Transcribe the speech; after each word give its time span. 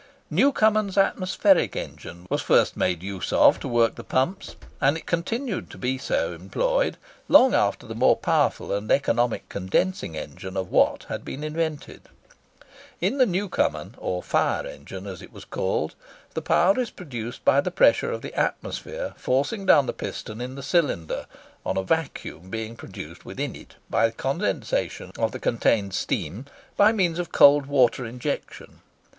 Newcomen's 0.31 0.97
atmospheric 0.97 1.75
engine 1.75 2.25
was 2.27 2.41
first 2.41 2.75
made 2.75 3.03
use 3.03 3.31
of 3.31 3.59
to 3.59 3.67
work 3.67 3.93
the 3.93 4.03
pumps; 4.03 4.55
and 4.81 4.97
it 4.97 5.05
continued 5.05 5.69
to 5.69 5.77
be 5.77 5.95
so 5.99 6.33
employed 6.33 6.97
long 7.27 7.53
after 7.53 7.85
the 7.85 7.93
more 7.93 8.17
powerful 8.17 8.73
and 8.73 8.89
economical 8.91 9.45
condensing 9.47 10.17
engine 10.17 10.57
of 10.57 10.71
Watt 10.71 11.05
had 11.07 11.23
been 11.23 11.43
invented. 11.43 12.01
In 12.99 13.19
the 13.19 13.27
Newcomen 13.27 13.93
or 13.99 14.23
"fire 14.23 14.65
engine," 14.65 15.05
as 15.05 15.21
it 15.21 15.31
was 15.31 15.45
called, 15.45 15.93
the 16.33 16.41
power 16.41 16.79
is 16.79 16.89
produced 16.89 17.45
by 17.45 17.61
the 17.61 17.69
pressure 17.69 18.11
of 18.11 18.23
the 18.23 18.33
atmosphere 18.33 19.13
forcing 19.17 19.67
down 19.67 19.85
the 19.85 19.93
piston 19.93 20.41
in 20.41 20.55
the 20.55 20.63
cylinder, 20.63 21.27
on 21.63 21.77
a 21.77 21.83
vacuum 21.83 22.49
being 22.49 22.75
produced 22.75 23.23
within 23.23 23.55
it 23.55 23.75
by 23.87 24.09
condensation 24.09 25.11
of 25.19 25.31
the 25.31 25.37
contained 25.39 25.93
steam 25.93 26.45
by 26.75 26.91
means 26.91 27.19
of 27.19 27.31
cold 27.31 27.67
water 27.67 28.03
injection. 28.03 28.81